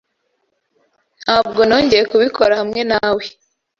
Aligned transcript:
Ntabwo 1.23 1.59
nongeye 1.67 2.03
kubikora 2.11 2.53
hamwe 2.61 2.81
nawe. 2.91 3.23